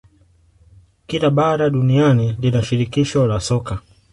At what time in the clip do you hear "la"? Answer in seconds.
3.33-3.39